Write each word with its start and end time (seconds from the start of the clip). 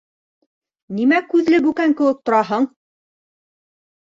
-Нимә 0.99 1.19
күҙле 1.33 1.59
бүкән 1.67 1.93
кеүек 2.01 2.25
тораһың?! 2.31 2.67